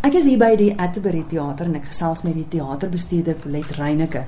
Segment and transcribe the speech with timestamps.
[0.00, 4.22] Ek is hier by die Atterbury Theater en ek gesels met die teaterbestuurder Polet Reyneke.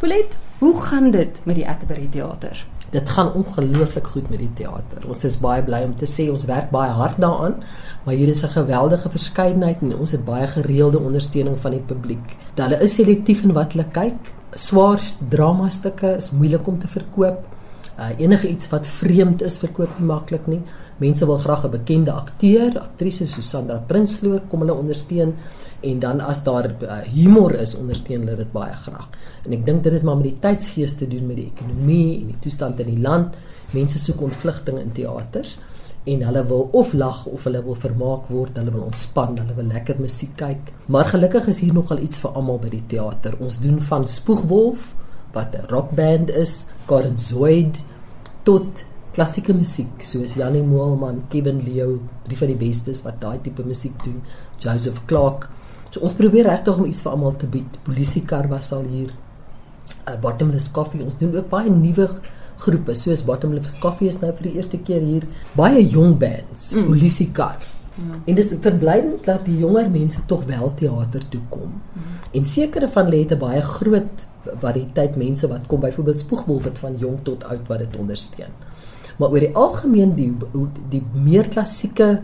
[0.00, 2.58] Polet, hoe gaan dit met die Atterbury Theater?
[2.90, 5.06] Dit gaan ongelooflik goed met die teater.
[5.06, 7.54] Ons is baie bly om te sê ons werk baie hard daaraan,
[8.02, 12.36] maar hier is 'n geweldige verskeidenheid en ons het baie gereelde ondersteuning van die publiek.
[12.56, 14.34] Hulle is selektief in wat hulle kyk.
[14.54, 17.46] Swaar dramastukke is moeilik om te verkoop.
[17.94, 20.60] Uh, enige iets wat vreemd is verkoop nie maklik nie.
[20.98, 25.34] Mense wil graag 'n bekende akteur, aktrise soos Sandra Prinsloo kom hulle ondersteun
[25.80, 29.08] en dan as daar uh, humor is, ondersteun hulle dit baie graag.
[29.44, 32.26] En ek dink dit het maar met die tydsgees te doen met die ekonomie en
[32.26, 33.36] die toestand in die land.
[33.70, 35.58] Mense soek ontvlugting in teaters
[36.04, 39.70] en hulle wil of lag of hulle wil vermaak word, hulle wil ontspan, hulle wil
[39.70, 40.72] lekker musiek kyk.
[40.86, 43.38] Maar gelukkig is hier nogal iets vir almal by die teater.
[43.40, 44.94] Ons doen van Spoegwolf
[45.34, 47.84] wat 'n rockband is, Karen Zoid
[48.42, 48.84] tot
[49.14, 53.94] klassieke musiek soos Janie Moelman, Kevin Leo, drie van die bestes wat daai tipe musiek
[54.04, 54.22] doen,
[54.58, 55.48] Joseph Clark.
[55.90, 57.78] So ons probeer regtig om iets vir almal te bied.
[57.86, 59.12] Polisiekar was al hier.
[60.08, 61.04] Uh, Bottomless Coffee.
[61.04, 62.08] Ons doen ook baie nuwe
[62.64, 65.28] groepe soos Bottomless Coffee is nou vir die eerste keer hier.
[65.54, 66.88] Baie jong bands, mm.
[66.90, 67.62] Polisiekar.
[67.94, 68.14] Ja.
[68.24, 71.70] En dit is verblydend dat die jonger mense tog wel teater toe kom.
[71.70, 72.02] Mm.
[72.32, 74.26] En sekere van hulle het 'n baie groot
[74.60, 78.52] variëteit mense wat kom byvoorbeeld Spoegwolf het van jong tot oud wat dit ondersteun.
[79.16, 80.32] Maar oor die algemeen die
[80.88, 82.20] die meer klassieke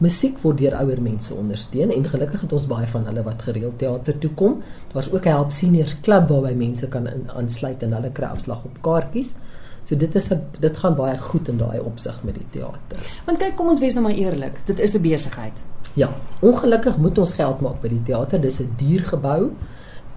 [0.00, 3.78] musiek word deur ouer mense ondersteun en gelukkig het ons baie van hulle wat gereeld
[3.78, 4.62] teater toe kom.
[4.92, 8.82] Daar's ook 'n help seniors klub waarby mense kan aansluit en hulle kry afslag op
[8.82, 9.34] kaartjies.
[9.84, 12.98] So dit is 'n dit gaan baie goed in daai opsig met die teater.
[13.26, 15.62] Want kyk, kom ons wees nou maar eerlik, dit is 'n besigheid.
[15.94, 16.08] Ja,
[16.40, 18.40] ongelukkig moet ons geld maak by die teater.
[18.40, 19.52] Dis 'n duur gebou.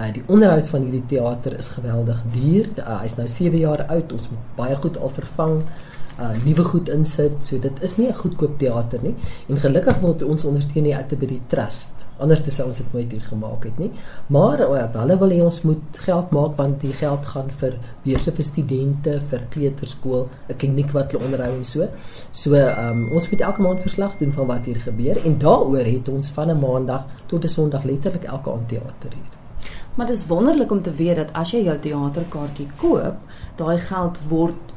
[0.00, 2.68] Uh, die onderhoud van hierdie teater is geweldig duur.
[2.78, 4.12] Uh, Hy's nou 7 jaar oud.
[4.12, 5.62] Ons moet baie goed al vervang
[6.18, 7.42] uh nuwe goed insit.
[7.44, 9.14] So dit is nie 'n goedkoop teater nie.
[9.48, 12.06] En gelukkig word ons ondersteun die Atterbury Trust.
[12.18, 13.90] Anders sou ons dit nooit hier gemaak het nie.
[14.26, 18.32] Maar uh, hulle wil hê ons moet geld maak want die geld gaan vir beurse
[18.32, 21.88] vir studente, vir kleuterskool, 'n kliniek wat hulle onderhou en so.
[22.32, 26.08] So um ons moet elke maand verslag doen van wat hier gebeur en daaroor het
[26.08, 29.38] ons van 'n maandag tot 'n sonderdag letterlik elke aand teater hier.
[29.94, 33.16] Maar dit is wonderlik om te weet dat as jy jou teaterkaartjie koop,
[33.56, 34.70] daai geld word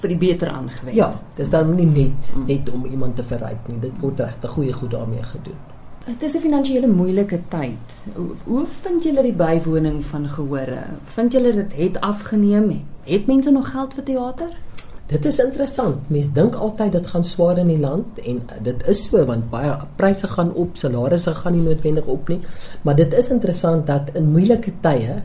[0.00, 0.96] vir die beter aangewend.
[0.96, 3.80] Ja, dis dan nie net net om iemand te verryk nie.
[3.80, 5.58] Dit word regtig goeie goed daarmee gedoen.
[6.06, 8.04] Dit is 'n finansiële moeilike tyd.
[8.14, 10.82] Hoe, hoe vind julle die bywoning van gehore?
[11.04, 12.84] Vind julle dit het afgeneem?
[13.02, 14.56] Het mense nog geld vir teater?
[15.06, 16.10] Dit is interessant.
[16.10, 19.76] Mense dink altyd dit gaan swaar in die land en dit is so want baie
[19.96, 22.40] pryse gaan op, salarisse gaan nie noodwendig op nie.
[22.82, 25.22] Maar dit is interessant dat in moeilike tye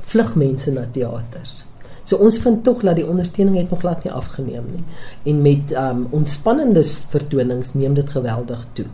[0.00, 1.64] vlug mense na teaters.
[2.04, 4.84] So ons vind tog dat die ondersteuning het nog glad nie afgeneem nie.
[5.32, 8.86] En met um ontspannende vertonings neem dit geweldig toe.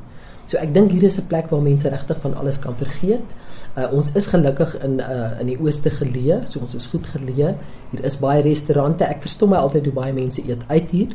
[0.51, 3.35] So ek dink hier is 'n plek waar mense regtig van alles kan vergeet.
[3.79, 7.55] Uh, ons is gelukkig in uh, in die ooste geleë, so ons is goed geleë.
[7.91, 9.05] Hier is baie restaurante.
[9.05, 11.15] Ek verstom my altyd hoe baie mense eet uit hier.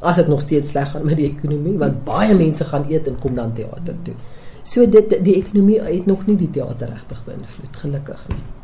[0.00, 3.16] As dit nog steeds sleg gaan met die ekonomie, want baie mense gaan eet en
[3.18, 4.14] kom dan teater toe.
[4.62, 8.63] So dit die ekonomie het nog nie die teater regtig beïnvloed gelukkig nie.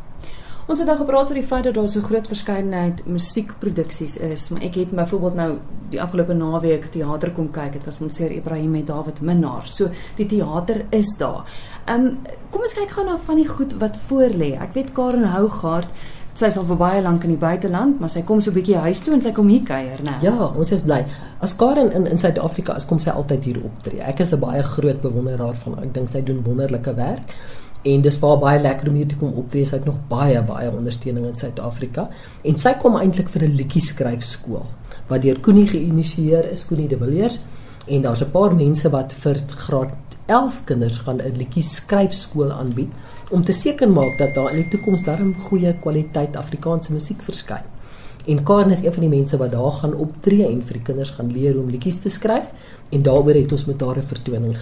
[0.70, 4.62] Ons het nou gepraat oor die feit dat daar so groot verskeidenheid musiekproduksies is, maar
[4.68, 5.48] ek het byvoorbeeld nou
[5.90, 7.72] die afgelope naweek teater kom kyk.
[7.80, 9.66] Dit was Monsieur Ibrahim met David Minnar.
[9.66, 9.88] So
[10.20, 11.42] die teater is daar.
[11.88, 14.52] Ehm um, kom ons kyk gou na van die goed wat voor lê.
[14.62, 15.90] Ek weet Karen Hougaard
[16.38, 18.78] sy is al vir baie lank in die buiteland, maar sy kom so 'n bietjie
[18.78, 20.22] huis toe en sy kom hier kuier, né?
[20.22, 21.04] Ja, ons is bly.
[21.40, 24.00] As Karen in in Suid-Afrika is, kom sy altyd hier optree.
[24.00, 25.84] Ek is 'n baie groot bewonderaar van haar.
[25.84, 27.34] Ek dink sy doen wonderlike werk
[27.82, 29.64] en dis waar baie lekker om hier te kom optree.
[29.64, 32.08] Sy het nog baie baie ondersteuning in Suid-Afrika
[32.44, 34.66] en sy kom eintlik vir 'n liedjie skryf skool
[35.08, 37.40] wat deur Koenie geïnisieer is, Koenie de Villiers
[37.86, 39.96] en daar's 'n paar mense wat vir graad
[40.26, 42.92] 11 kinders gaan 'n liedjie skryf skool aanbied
[43.30, 47.79] om te seker maak dat daar in die toekoms darm goeie kwaliteit Afrikaanse musiek verskyn.
[48.26, 51.10] En Karen is een van die mense wat daar gaan optree en vir die kinders
[51.16, 52.50] gaan leer hoe om liedjies te skryf.
[52.90, 54.56] En daaroor het ons met haar 'n vertoning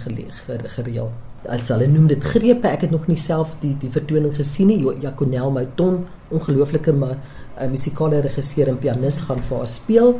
[0.75, 1.11] gereël.
[1.47, 4.85] As hulle noem dit grepe ek het nog nie self die die vertoning gesien nie.
[4.99, 7.17] Jaconel Mouton ongelooflike maar
[7.57, 10.19] 'n uh, musikale regisseur en pianis gaan vir haar speel.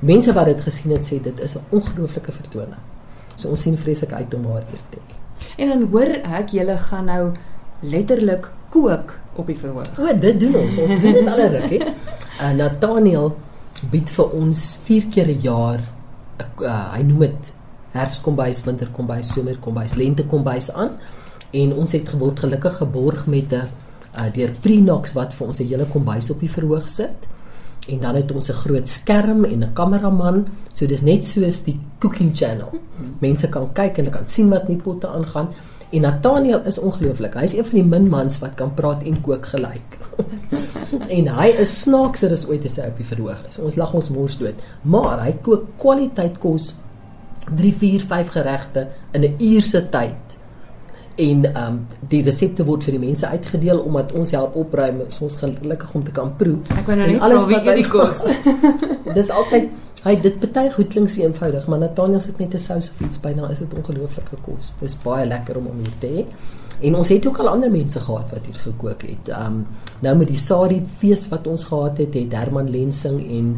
[0.00, 2.80] Mense wat dit gesien het sê dit is 'n ongelooflike vertoning.
[3.36, 5.14] So ons sien vreeslik uit om haar hier te hê.
[5.56, 6.10] En dan hoor
[6.40, 7.32] ek julle gaan nou
[7.80, 9.98] letterlik kook op die verhoog.
[9.98, 10.78] O dit doen ons.
[10.78, 11.78] Ons doen dit al ruk hè
[12.40, 13.36] uh, Nathaniel
[13.90, 15.80] bied vir ons 4 keer 'n jaar
[16.62, 17.52] uh, hy noem dit
[17.94, 20.98] herfskombuis, winterkombuis, somerkombuis, lentekombuis aan.
[21.50, 23.66] En ons het geword gelukkig geborg met 'n
[24.18, 27.26] uh, deur Prinox wat vir ons 'n hele kombuis op die verhoog sit.
[27.88, 30.46] En dan het ons 'n groot skerm en 'n kameraman.
[30.72, 32.70] So dis net soos die cooking channel.
[33.18, 35.48] Mense kan kyk en hulle kan sien wat in die potte aangaan.
[35.90, 37.34] En Nathaniel is ongelooflik.
[37.34, 39.97] Hy's een van die min mans wat kan praat en kook gelyk.
[41.16, 43.58] en hy is snaakser as ooit as hy op die verhoog is.
[43.58, 44.62] Ons lag ons mors dood.
[44.82, 46.74] Maar hy kook kwaliteit kos
[47.48, 50.28] 3, 4, 5 geregte in 'n uur se tyd
[51.18, 51.78] en ehm um,
[52.08, 56.04] die resepte word vir die mense uitgedeel omdat ons help opruim is ons gelukkig om
[56.06, 56.60] te kan proe.
[56.78, 58.22] Ek wou nou net alles wat hy kos.
[59.18, 59.72] Dis altyd
[60.04, 63.18] hy dit baie goed klink so eenvoudig, maar Nathaniel sit net 'n sous of iets
[63.18, 64.74] by, dan is dit ongelooflike kos.
[64.80, 66.24] Dis baie lekker om om hier te hê.
[66.80, 69.32] En ons het ook al ander mense gehad wat hier gekook het.
[69.34, 69.66] Um,
[70.04, 73.48] nou met die Sari fees wat ons gehad het, het Herman Lensing en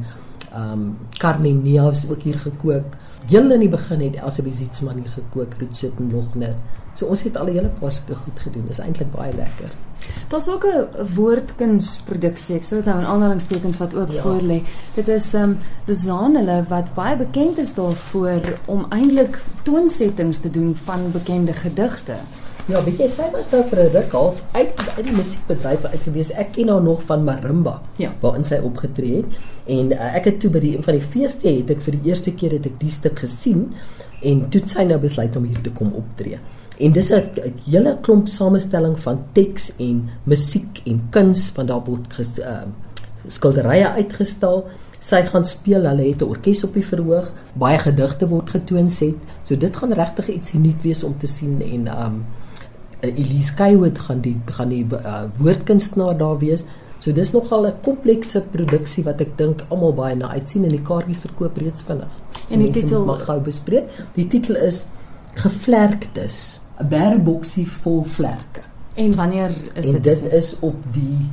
[0.56, 2.96] um, Carmen Neus ook hier gekook.
[3.26, 6.56] Heel in die begin het Elsabie Zietsman hier gekook, Richard en Logner.
[6.94, 8.64] So ons het al 'n hele paar sulke goed gedoen.
[8.66, 9.70] Dis eintlik baie lekker.
[10.28, 12.56] Daar's ook 'n woordkunsproduksie.
[12.56, 14.22] Ek sê dit nou in aanhalingstekens wat ook ja.
[14.22, 14.62] voor lê.
[14.94, 20.50] Dit is ehm um, Dezaan hulle wat baie bekend is daarvoor om eintlik toonsettings te
[20.50, 22.14] doen van bekende gedigte.
[22.70, 26.28] Ja, weet jy, sy was nou vir 'n ruk half uit uit die musiekbedryf uitgewees.
[26.38, 28.12] Ek ken haar nog van Marimba, ja.
[28.20, 29.26] waarin sy opgetree het.
[29.66, 32.10] En uh, ek het toe by die een van die feeste het ek vir die
[32.10, 33.72] eerste keer het ek die stuk gesien
[34.22, 36.38] en toe sy nou besluit om hier te kom optree.
[36.78, 42.12] En dis 'n hele klomp samestelling van teks en musiek en kuns van daar word
[42.12, 42.70] ges, uh,
[43.26, 44.68] skilderye uitgestal.
[45.00, 49.18] Sy gaan speel, hulle het 'n orkes op die verhoog, baie gedigte word getoon set.
[49.42, 52.24] So dit gaan regtig iets uniek wees om te sien en um
[53.00, 56.64] Elise Kaywood gaan die gaan die uh, woordkunstenaar daar wees.
[56.98, 60.82] So dis nogal 'n komplekse produksie wat ek dink almal baie na uitsien en die
[60.82, 62.12] kaartjies verkoop reeds vinnig.
[62.46, 63.88] So en die titel mag gou bespreek.
[64.14, 64.86] Die titel is
[65.34, 66.60] Gevlerktes.
[66.80, 68.60] 'n bergboksie vol vlerke.
[68.94, 70.02] En wanneer is en dit?
[70.02, 71.28] Dit is op die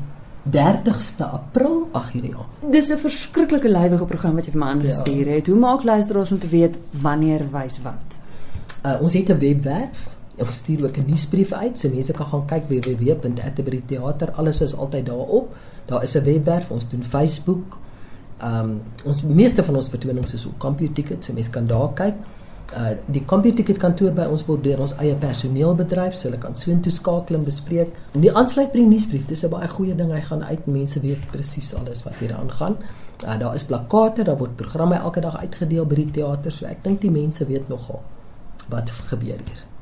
[0.52, 2.48] 30ste April ag hierdie jaar.
[2.72, 5.34] Dis 'n verskriklike lywige program wat jy vir my aangestuur ja.
[5.34, 5.48] het.
[5.48, 8.20] Hoe maak luisteraars om te weet wanneer wys wat?
[8.86, 10.17] Uh, ons het 'n webwerf.
[10.38, 14.32] Ons stuur ook 'n nuusbrief uit, so mense kan gaan kyk www.atterburytheater.
[14.32, 15.56] Alles is altyd daarop.
[15.86, 16.72] Daar is 'n webwerf.
[16.72, 17.80] Ons doen Facebook.
[18.38, 21.94] Ehm um, ons meeste van ons vertonings is op Computer Ticket, so mense kan daar
[21.94, 22.14] kyk
[22.76, 26.92] uh die komputerticket kantoor by ons word deur ons eie personeelbedryf, so hulle kan soontoe
[26.92, 27.96] skakel en bespreek.
[28.18, 30.12] En die aansluit by die nuusbrief, dis 'n baie goeie ding.
[30.12, 32.76] Hy gaan uit, mense weet presies alles wat hier aangaan.
[33.24, 36.84] Uh daar is plakkate, daar word programme elke dag uitgedeel by die teater, so ek
[36.84, 38.02] dink die mense weet nogal
[38.70, 39.77] wat gebeur hier.